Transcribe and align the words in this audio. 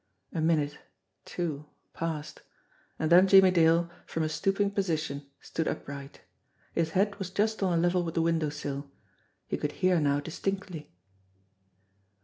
A 0.33 0.41
minute, 0.41 0.79
two, 1.25 1.67
passed 1.93 2.41
and 2.97 3.11
then 3.11 3.27
Jimmie 3.27 3.51
Dale, 3.51 3.87
from 4.07 4.23
a 4.23 4.29
stooping 4.29 4.71
position, 4.71 5.27
stood 5.39 5.67
upright. 5.67 6.21
His 6.73 6.89
head 6.97 7.17
was 7.17 7.29
just 7.29 7.61
on 7.61 7.77
a 7.77 7.79
level 7.79 8.03
with 8.03 8.15
the 8.15 8.23
window 8.23 8.49
sill. 8.49 8.89
He 9.45 9.57
could 9.57 9.73
hear 9.73 9.99
now 9.99 10.19
distinctly. 10.19 10.91